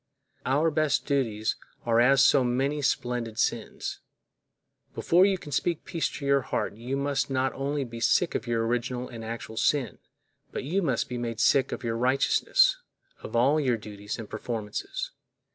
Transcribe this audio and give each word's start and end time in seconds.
Our 0.47 0.71
best 0.71 1.05
duties 1.05 1.57
are 1.85 1.99
as 1.99 2.25
so 2.25 2.43
many 2.43 2.81
splendid 2.81 3.37
sins. 3.37 3.99
Before 4.95 5.27
you 5.27 5.37
can 5.37 5.51
speak 5.51 5.85
peace 5.85 6.09
to 6.17 6.25
your 6.25 6.41
heart 6.41 6.75
you 6.75 6.97
must 6.97 7.29
not 7.29 7.53
only 7.53 7.83
be 7.83 7.99
sick 7.99 8.33
of 8.33 8.47
your 8.47 8.65
original 8.65 9.07
and 9.09 9.23
actual 9.23 9.57
sin, 9.57 9.99
but 10.51 10.63
you 10.63 10.81
must 10.81 11.07
be 11.07 11.19
made 11.19 11.39
sick 11.39 11.71
of 11.71 11.83
your 11.83 11.97
righteousness, 11.97 12.77
of 13.21 13.35
all 13.35 13.59
your 13.59 13.77
duties 13.77 14.17
and 14.17 14.27
performances. 14.27 15.11